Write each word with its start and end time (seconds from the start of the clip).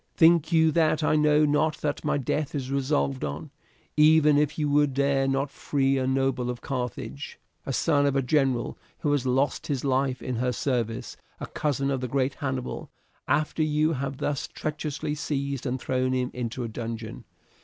Think 0.15 0.51
you 0.51 0.71
that 0.71 1.03
I 1.03 1.15
know 1.15 1.45
not 1.45 1.77
that 1.81 2.03
my 2.03 2.17
death 2.17 2.55
is 2.55 2.71
resolved 2.71 3.23
on? 3.23 3.51
Even 3.95 4.35
if 4.35 4.57
you 4.57 4.67
would 4.67 4.89
you 4.97 5.03
dare 5.03 5.27
not 5.27 5.51
free 5.51 5.99
a 5.99 6.07
noble 6.07 6.49
of 6.49 6.59
Carthage, 6.59 7.37
a 7.67 7.71
son 7.71 8.07
of 8.07 8.15
a 8.15 8.23
general 8.23 8.79
who 9.01 9.11
has 9.11 9.27
lost 9.27 9.67
his 9.67 9.83
life 9.83 10.19
in 10.23 10.37
her 10.37 10.51
service, 10.53 11.17
a 11.39 11.45
cousin 11.45 11.91
of 11.91 12.01
the 12.01 12.07
great 12.07 12.33
Hannibal, 12.33 12.89
after 13.27 13.61
you 13.61 13.93
have 13.93 14.17
thus 14.17 14.47
treacherously 14.47 15.13
seized 15.13 15.67
and 15.67 15.79
thrown 15.79 16.13
him 16.13 16.31
into 16.33 16.63
a 16.63 16.67
dungeon. 16.67 17.23